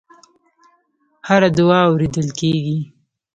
هره 1.27 1.49
دعا 1.57 1.79
اورېدل 1.89 2.27
کېږي. 2.39 2.77